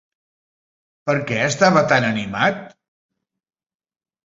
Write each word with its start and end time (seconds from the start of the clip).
Per 1.09 1.15
què 1.31 1.37
estava 1.51 1.85
tan 1.93 2.09
animat? 2.09 2.59